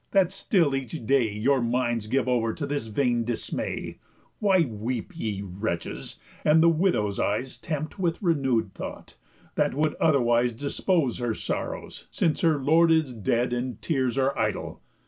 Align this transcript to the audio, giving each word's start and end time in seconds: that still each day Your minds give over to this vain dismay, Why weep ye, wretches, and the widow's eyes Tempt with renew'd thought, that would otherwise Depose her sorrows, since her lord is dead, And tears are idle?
that 0.09 0.31
still 0.31 0.75
each 0.75 1.05
day 1.05 1.31
Your 1.31 1.61
minds 1.61 2.07
give 2.07 2.27
over 2.27 2.55
to 2.55 2.65
this 2.65 2.87
vain 2.87 3.23
dismay, 3.23 3.99
Why 4.39 4.65
weep 4.65 5.11
ye, 5.15 5.43
wretches, 5.43 6.15
and 6.43 6.63
the 6.63 6.69
widow's 6.69 7.19
eyes 7.19 7.55
Tempt 7.59 7.99
with 7.99 8.19
renew'd 8.19 8.73
thought, 8.73 9.13
that 9.53 9.75
would 9.75 9.93
otherwise 9.97 10.53
Depose 10.53 11.19
her 11.19 11.35
sorrows, 11.35 12.07
since 12.09 12.41
her 12.41 12.57
lord 12.57 12.91
is 12.91 13.13
dead, 13.13 13.53
And 13.53 13.79
tears 13.79 14.17
are 14.17 14.35
idle? 14.35 14.81